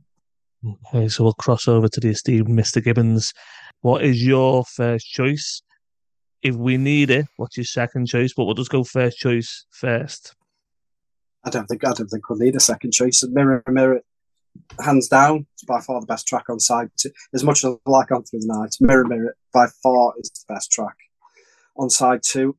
[0.93, 2.83] Okay, so we'll cross over to the esteemed Mr.
[2.83, 3.33] Gibbons.
[3.81, 5.63] What is your first choice?
[6.43, 8.33] if we need it, what's your second choice?
[8.35, 10.35] But we'll just go first choice first.
[11.45, 13.25] I don't think I don't think we'll need a second choice.
[13.27, 14.01] Mirror Mirror,
[14.81, 17.11] hands down, it's by far the best track on side two.
[17.33, 20.53] As much as I like on through the night, Mirror Mirror by far is the
[20.53, 20.97] best track
[21.77, 22.57] on side two,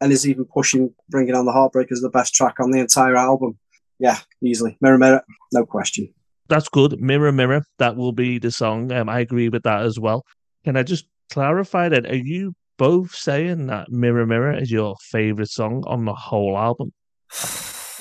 [0.00, 3.58] and is even pushing bringing on the Heartbreakers the best track on the entire album.
[3.98, 6.12] Yeah, easily Mirror Mirror, no question.
[6.48, 7.00] That's good.
[7.00, 8.90] Mirror Mirror, that will be the song.
[8.92, 10.24] Um, I agree with that as well.
[10.64, 12.06] Can I just clarify that?
[12.06, 16.92] Are you both saying that Mirror Mirror is your favorite song on the whole album?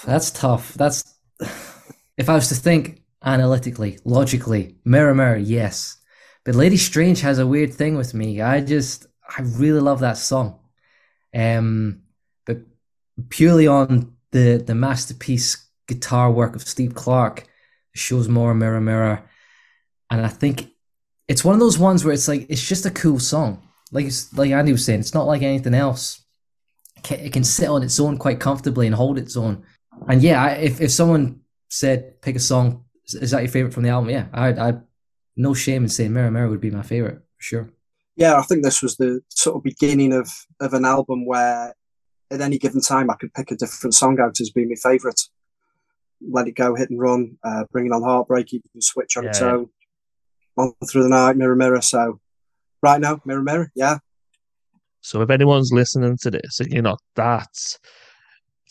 [0.06, 0.74] That's tough.
[0.74, 1.04] That's
[2.18, 5.98] if I was to think analytically, logically, Mirror Mirror, yes.
[6.44, 8.42] But Lady Strange has a weird thing with me.
[8.42, 9.06] I just
[9.38, 10.60] I really love that song.
[11.34, 12.02] Um
[12.46, 12.60] but
[13.30, 17.48] purely on the the masterpiece guitar work of Steve Clark
[17.94, 19.24] shows more Mirror Mirror.
[20.10, 20.72] And I think
[21.28, 24.34] it's one of those ones where it's like it's just a cool song like it's
[24.36, 26.24] like Andy was saying, it's not like anything else.
[27.10, 29.64] It can sit on its own quite comfortably and hold its own.
[30.08, 33.90] And yeah, if if someone said pick a song, is that your favorite from the
[33.90, 34.10] album?
[34.10, 34.74] Yeah, I I
[35.36, 37.70] no shame in saying Mirror Mirror would be my favorite for sure.
[38.16, 41.74] Yeah, I think this was the sort of beginning of of an album where
[42.30, 45.22] at any given time I could pick a different song out as being my favorite.
[46.30, 49.30] Let it go, hit and run, uh, bringing on heartbreak, you can switch on yeah,
[49.32, 49.70] its own.
[50.56, 51.82] On through the night, mirror, mirror.
[51.82, 52.20] So
[52.82, 53.72] right now, Mirror Mirror.
[53.76, 53.98] Yeah.
[55.02, 57.50] So if anyone's listening to this and you're not that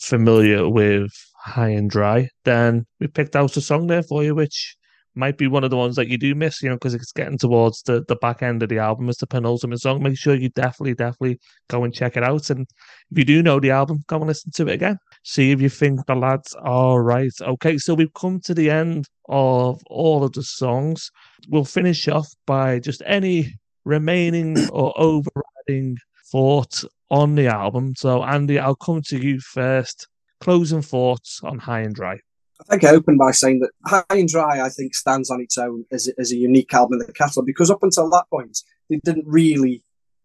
[0.01, 1.11] familiar with
[1.43, 4.75] High and Dry, then we picked out a song there for you, which
[5.15, 7.37] might be one of the ones that you do miss, you know, because it's getting
[7.37, 9.09] towards the, the back end of the album.
[9.09, 10.01] It's the penultimate song.
[10.01, 12.49] Make sure you definitely, definitely go and check it out.
[12.49, 12.65] And
[13.11, 14.97] if you do know the album, go and listen to it again.
[15.23, 17.33] See if you think the lads are right.
[17.41, 21.11] Okay, so we've come to the end of all of the songs.
[21.49, 25.97] We'll finish off by just any remaining or overriding
[26.31, 27.93] thoughts on the album.
[27.95, 30.07] So, Andy, I'll come to you first.
[30.39, 32.17] Closing thoughts on High and Dry.
[32.61, 35.57] I think I opened by saying that High and Dry, I think, stands on its
[35.57, 38.57] own as, as a unique album in the catalogue because up until that point,
[38.89, 39.83] they didn't really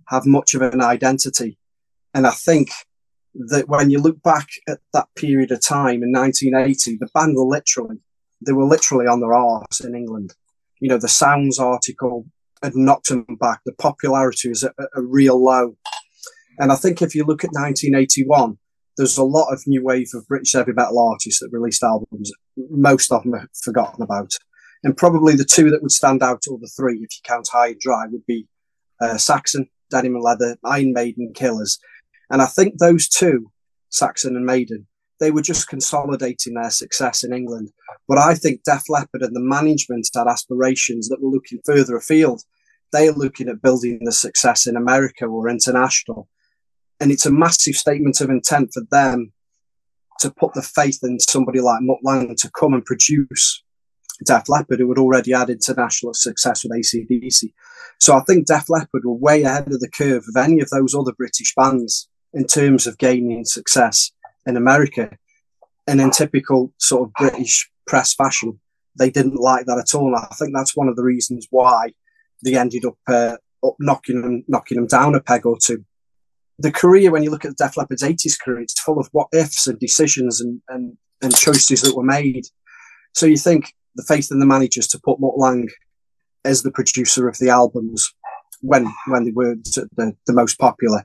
[0.08, 1.58] have much of an identity.
[2.14, 2.70] And I think
[3.34, 7.44] that when you look back at that period of time in 1980, the band were
[7.44, 7.98] literally,
[8.46, 10.34] they were literally on their arse in England.
[10.80, 12.26] You know, the Sounds article
[12.62, 13.60] had knocked them back.
[13.66, 15.76] The popularity was at a real low.
[16.58, 18.58] And I think if you look at 1981,
[18.96, 22.32] there's a lot of new wave of British heavy metal artists that released albums.
[22.70, 24.32] Most of them are forgotten about.
[24.84, 27.68] And probably the two that would stand out of the three, if you count High
[27.68, 28.46] and Dry, would be
[29.00, 31.78] uh, Saxon, Denim and Leather, Iron Maiden, Killers.
[32.30, 33.50] And I think those two,
[33.90, 34.86] Saxon and Maiden,
[35.20, 37.70] they were just consolidating their success in England.
[38.08, 42.42] But I think Def Leppard and the management had aspirations that were looking further afield.
[42.92, 46.28] They are looking at building the success in America or international.
[47.00, 49.32] And it's a massive statement of intent for them
[50.20, 53.62] to put the faith in somebody like Mutt Lange to come and produce
[54.24, 57.52] Def Leppard, who had already had international success with ACDC.
[58.00, 60.94] So I think Def Leppard were way ahead of the curve of any of those
[60.94, 64.10] other British bands in terms of gaining success
[64.46, 65.10] in America.
[65.86, 68.60] And in typical sort of British press fashion,
[68.98, 70.14] they didn't like that at all.
[70.14, 71.92] And I think that's one of the reasons why
[72.44, 75.84] they ended up, uh, up knocking them, knocking them down a peg or two.
[76.58, 79.66] The career, when you look at Def Leppard's 80s career, it's full of what ifs
[79.66, 82.46] and decisions and, and, and choices that were made.
[83.14, 85.68] So you think the faith in the managers to put Mutt Lange
[86.44, 88.12] as the producer of the albums
[88.62, 91.04] when when they were the, the most popular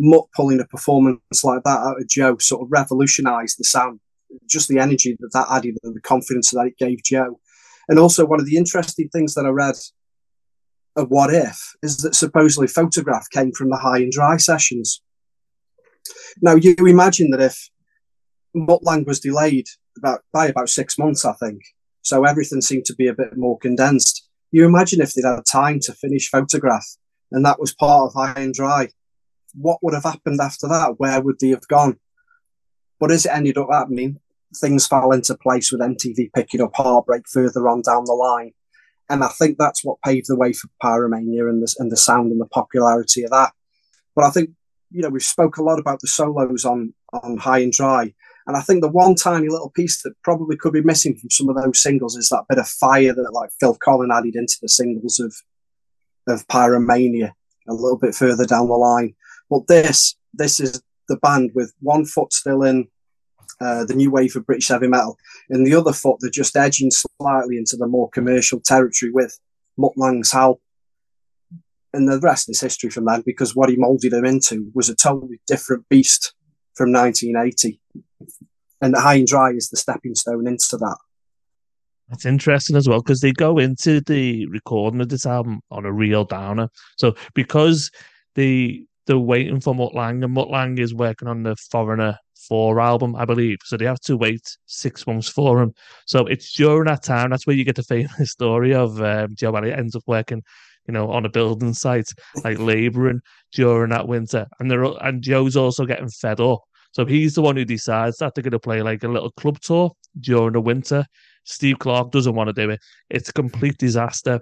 [0.00, 4.00] Mutt pulling a performance like that out of Joe sort of revolutionised the sound,
[4.48, 7.38] just the energy that that added and the confidence that it gave Joe.
[7.88, 9.74] And also, one of the interesting things that I read
[10.96, 15.02] of What If is that supposedly Photograph came from the High and Dry sessions.
[16.42, 17.70] Now, you imagine that if
[18.54, 21.60] Mutt Lange was delayed about by about six months, I think,
[22.02, 24.28] so everything seemed to be a bit more condensed.
[24.50, 26.86] You imagine if they'd had time to finish Photograph
[27.30, 28.88] and that was part of High and Dry
[29.54, 30.94] what would have happened after that?
[30.98, 31.98] Where would they have gone?
[32.98, 34.20] But as it ended up happening,
[34.56, 38.52] things fell into place with MTV picking up Heartbreak further on down the line.
[39.10, 42.30] And I think that's what paved the way for Pyromania and the, and the sound
[42.32, 43.52] and the popularity of that.
[44.14, 44.50] But I think,
[44.90, 48.14] you know, we've spoke a lot about the solos on, on High and Dry.
[48.46, 51.48] And I think the one tiny little piece that probably could be missing from some
[51.48, 54.68] of those singles is that bit of fire that like Phil Collen added into the
[54.68, 55.34] singles of
[56.26, 57.32] of Pyromania
[57.68, 59.14] a little bit further down the line.
[59.48, 62.88] But this, this is the band with one foot still in
[63.60, 65.18] uh, the new wave of British heavy metal,
[65.48, 69.38] and the other foot they're just edging slightly into the more commercial territory with
[69.76, 70.60] Mutt Lange's help.
[71.92, 74.94] And the rest is history from then because what he moulded them into was a
[74.94, 76.34] totally different beast
[76.74, 77.80] from 1980.
[78.80, 80.96] And the High and Dry is the stepping stone into that.
[82.08, 85.92] That's interesting as well because they go into the recording of this album on a
[85.92, 86.68] real downer.
[86.96, 87.90] So because
[88.34, 92.80] the they're waiting for Mutt Lange and Mutt Lange is working on the Foreigner 4
[92.80, 93.58] album, I believe.
[93.64, 95.72] So they have to wait six months for him.
[96.06, 99.54] So it's during that time, that's where you get the famous story of um, Joe
[99.54, 100.42] Elliott ends up working,
[100.86, 102.08] you know, on a building site,
[102.44, 103.20] like labouring
[103.52, 104.46] during that winter.
[104.58, 106.60] And they're and Joe's also getting fed up.
[106.92, 109.60] So he's the one who decides that they're going to play like a little club
[109.60, 111.06] tour during the winter.
[111.44, 112.80] Steve Clark doesn't want to do it.
[113.08, 114.40] It's a complete disaster.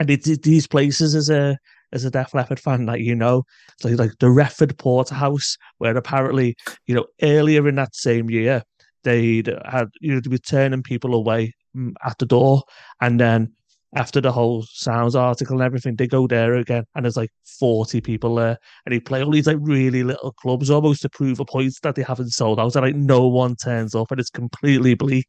[0.00, 1.56] And it's these places as a
[1.92, 3.44] as a Def Leppard fan like you know,
[3.80, 8.62] so like the Retford Porterhouse, where apparently you know earlier in that same year
[9.04, 12.62] they'd had you know to be turning people away mm, at the door,
[13.00, 13.52] and then
[13.94, 18.00] after the whole sounds article and everything, they go there again, and there's like 40
[18.02, 21.44] people there, and they play all these like really little clubs almost to prove a
[21.44, 24.94] point that they haven't sold out, and like no one turns up, and it's completely
[24.94, 25.26] bleak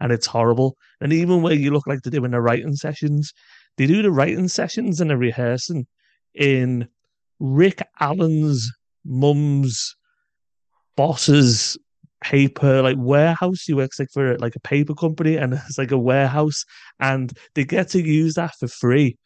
[0.00, 0.76] and it's horrible.
[1.00, 3.32] And even where you look like they're doing the writing sessions,
[3.76, 5.86] they do the writing sessions and the rehearsing
[6.34, 6.88] in
[7.38, 8.70] Rick Allen's
[9.04, 9.96] mum's
[10.96, 11.78] boss's
[12.20, 13.62] paper like warehouse.
[13.64, 16.64] He works like for like a paper company and it's like a warehouse
[16.98, 19.16] and they get to use that for free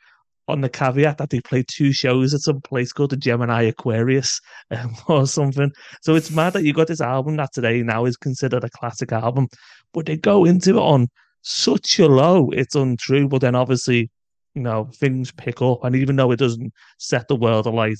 [0.47, 4.41] on the caveat that they play two shows at some place called the Gemini Aquarius
[4.71, 5.73] um, or something.
[6.03, 9.13] So it's mad that you got this album that today now is considered a classic
[9.13, 9.49] album,
[9.93, 11.09] but they go into it on
[11.43, 13.29] such a low, it's untrue.
[13.29, 14.11] But then obviously
[14.55, 15.85] you know, things pick up.
[15.85, 17.99] And even though it doesn't set the world alight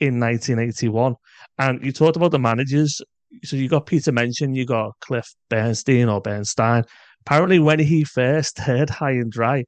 [0.00, 1.14] in 1981,
[1.58, 3.00] and you talked about the managers.
[3.44, 6.84] So you got Peter Mensch, you got Cliff Bernstein or Bernstein.
[7.22, 9.64] Apparently, when he first heard High and Dry,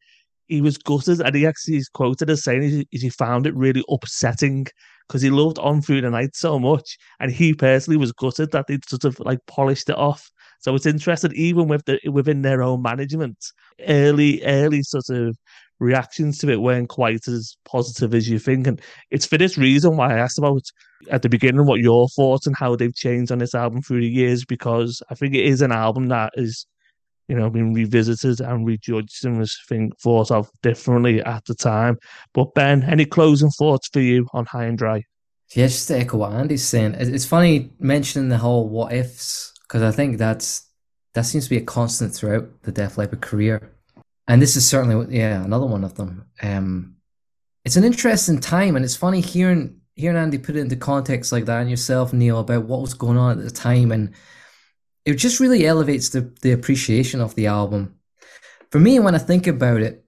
[0.46, 3.84] he was gutted, and he actually is quoted as saying he, he found it really
[3.90, 4.66] upsetting
[5.06, 8.66] because he loved On Through the Night so much, and he personally was gutted that
[8.66, 10.30] they sort of like polished it off.
[10.60, 13.38] So it's interesting, even with the within their own management,
[13.86, 15.36] early, early sort of
[15.80, 18.66] reactions to it weren't quite as positive as you think.
[18.66, 20.62] And it's for this reason why I asked about
[21.10, 24.08] at the beginning what your thoughts and how they've changed on this album through the
[24.08, 26.66] years, because I think it is an album that is,
[27.28, 31.98] you know, been revisited and rejudged and was think, thought of differently at the time.
[32.32, 35.04] But Ben, any closing thoughts for you on High and Dry?
[35.54, 39.82] Yeah, just to echo what Andy's saying, it's funny mentioning the whole what ifs because
[39.82, 40.66] I think that's
[41.14, 43.72] that seems to be a constant throughout the Def Leppard career
[44.28, 46.26] and this is certainly yeah another one of them.
[46.42, 46.96] Um,
[47.64, 51.46] it's an interesting time, and it's funny hearing hearing Andy put it into context like
[51.46, 54.14] that, and yourself, Neil, about what was going on at the time, and
[55.04, 57.96] it just really elevates the the appreciation of the album.
[58.70, 60.04] For me, when I think about it,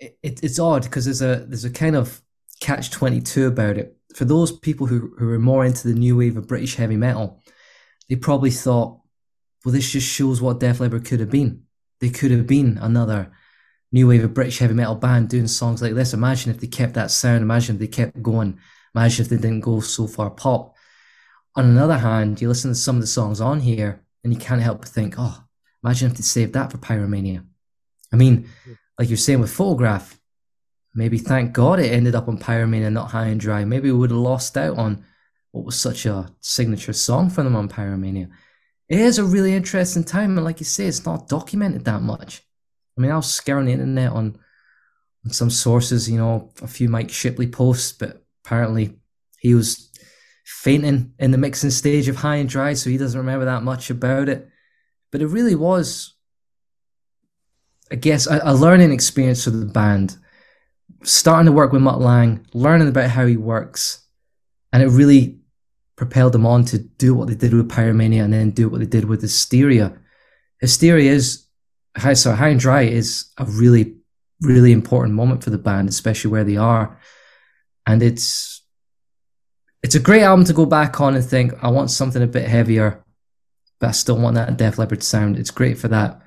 [0.00, 2.22] it, it's odd because there's a there's a kind of
[2.60, 3.96] catch twenty two about it.
[4.16, 7.42] For those people who who are more into the new wave of British heavy metal,
[8.08, 9.00] they probably thought,
[9.64, 11.64] well, this just shows what Def Leppard could have been.
[12.00, 13.30] They could have been another
[13.92, 16.14] new wave of British heavy metal band doing songs like this.
[16.14, 17.42] Imagine if they kept that sound.
[17.42, 18.58] Imagine if they kept going.
[18.94, 20.74] Imagine if they didn't go so far pop.
[21.54, 24.38] On the other hand, you listen to some of the songs on here and you
[24.38, 25.44] can't help but think, oh,
[25.84, 27.44] imagine if they saved that for Pyromania.
[28.12, 28.48] I mean,
[28.98, 30.18] like you're saying with Photograph,
[30.94, 33.64] maybe thank God it ended up on Pyromania, not High and Dry.
[33.64, 35.04] Maybe we would have lost out on
[35.50, 38.30] what was such a signature song for them on Pyromania.
[38.88, 42.42] It is a really interesting time, and like you say, it's not documented that much.
[42.96, 44.38] I mean, I was scouring the internet on,
[45.24, 48.98] on some sources, you know, a few Mike Shipley posts, but apparently
[49.38, 49.90] he was
[50.44, 53.90] fainting in the mixing stage of High and Dry, so he doesn't remember that much
[53.90, 54.48] about it.
[55.10, 56.14] But it really was,
[57.90, 60.16] I guess, a, a learning experience for the band.
[61.02, 64.06] Starting to work with Mutt Lange, learning about how he works,
[64.72, 65.40] and it really
[65.96, 68.86] propelled them on to do what they did with Pyromania and then do what they
[68.86, 69.98] did with Hysteria.
[70.60, 71.46] Hysteria is
[71.96, 73.96] high so high and dry is a really
[74.40, 76.98] really important moment for the band especially where they are.
[77.86, 78.62] And it's
[79.82, 82.46] it's a great album to go back on and think i want something a bit
[82.46, 83.04] heavier
[83.80, 85.36] but i still want that def leppard sound.
[85.36, 86.22] It's great for that.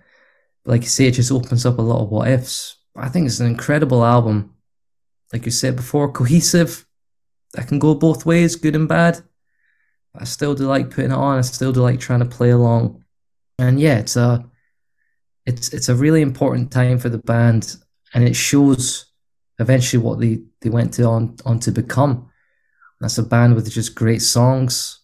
[0.64, 2.76] But like you say it just opens up a lot of what ifs.
[2.96, 4.56] I think it's an incredible album.
[5.32, 6.86] Like you said before cohesive.
[7.54, 9.22] That can go both ways good and bad.
[10.14, 11.38] I still do like putting it on.
[11.38, 13.06] I still do like trying to play along.
[13.58, 14.46] And yeah it's a
[15.46, 17.76] it's it's a really important time for the band,
[18.14, 19.06] and it shows
[19.60, 22.30] eventually what they, they went to on on to become.
[23.00, 25.02] That's a band with just great songs,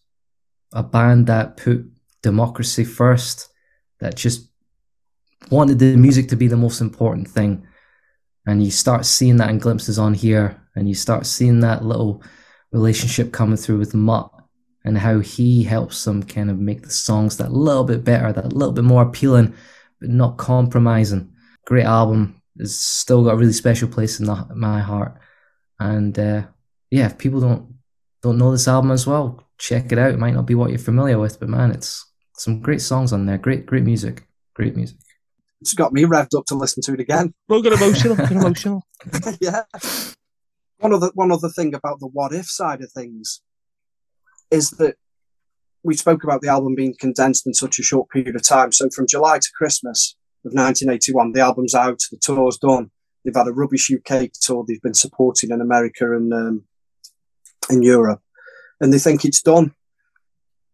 [0.73, 1.85] a band that put
[2.23, 3.49] democracy first,
[3.99, 4.49] that just
[5.49, 7.67] wanted the music to be the most important thing.
[8.47, 12.23] And you start seeing that in glimpses on here, and you start seeing that little
[12.71, 14.31] relationship coming through with Mutt
[14.83, 18.53] and how he helps them kind of make the songs that little bit better, that
[18.53, 19.53] little bit more appealing
[20.01, 21.33] not compromising.
[21.65, 22.41] Great album.
[22.57, 25.17] It's still got a really special place in the, my heart.
[25.79, 26.43] And uh,
[26.89, 27.75] yeah, if people don't
[28.21, 30.11] don't know this album as well, check it out.
[30.11, 33.25] It might not be what you're familiar with, but man, it's some great songs on
[33.25, 33.37] there.
[33.37, 34.27] Great, great music.
[34.53, 34.97] Great music.
[35.61, 37.33] It's got me revved up to listen to it again.
[37.47, 38.15] Well, get emotional.
[38.15, 38.83] Get emotional.
[39.41, 39.63] yeah.
[40.79, 43.41] One other one other thing about the what if side of things
[44.49, 44.95] is that
[45.83, 48.71] we spoke about the album being condensed in such a short period of time.
[48.71, 50.15] So from July to Christmas
[50.45, 52.91] of 1981, the album's out, the tour's done.
[53.23, 54.65] They've had a rubbish UK tour.
[54.67, 56.63] They've been supporting in America and um,
[57.69, 58.21] in Europe,
[58.79, 59.73] and they think it's done.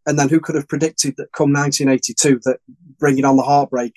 [0.05, 2.59] And then who could have predicted that come 1982 that
[2.97, 3.93] Bringing on the Heartbreak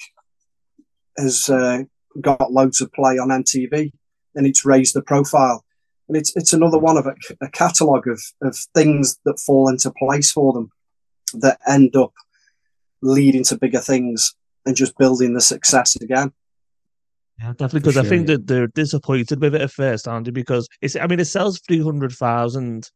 [1.17, 1.85] has uh,
[2.21, 3.93] got loads of play on MTV
[4.35, 5.65] and it's raised the profile.
[6.09, 9.93] And it's it's another one of a, a catalogue of, of things that fall into
[9.93, 10.71] place for them
[11.35, 12.12] that end up
[13.03, 14.35] leading to bigger things
[14.66, 16.33] and just building the success again.
[17.39, 17.81] Yeah, definitely.
[17.81, 18.05] Because sure.
[18.05, 21.24] I think that they're disappointed with it at first, Andy, because it's, I mean, it
[21.24, 22.91] sells 300,000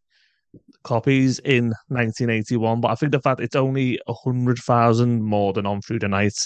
[0.82, 6.01] copies in 1981, but I think the fact it's only 100,000 more than On Through
[6.01, 6.37] the Night,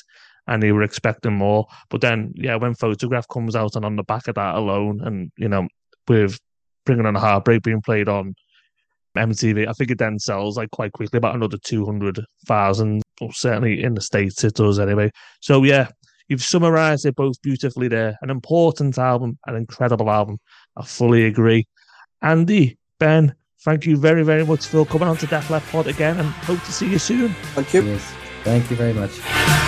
[0.47, 1.67] and they were expecting more.
[1.91, 5.33] But then, yeah, when Photograph comes out and on the back of that alone, and,
[5.37, 5.67] you know,
[6.07, 6.39] with
[6.87, 8.35] Bringing on a Heartbreak being played on
[9.17, 9.69] MTV.
[9.69, 14.01] I think it then sells like quite quickly, about another 200,000, well, certainly in the
[14.01, 15.11] States it does anyway.
[15.41, 15.89] So, yeah,
[16.29, 18.17] you've summarized it both beautifully there.
[18.23, 20.39] An important album, an incredible album.
[20.77, 21.67] I fully agree.
[22.23, 23.35] Andy, Ben,
[23.65, 26.63] thank you very, very much for coming on to Def Leppard Pod again and hope
[26.65, 27.31] to see you soon.
[27.55, 27.83] Thank you.
[27.83, 28.13] Yes.
[28.45, 29.68] Thank you very much.